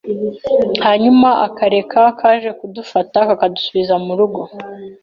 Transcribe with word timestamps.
hanyuma 0.85 1.29
akarere 1.47 1.83
kaje 2.19 2.49
kudufata 2.59 3.17
kadusubiza 3.39 3.95
mu 4.05 4.13
rugo, 4.19 4.41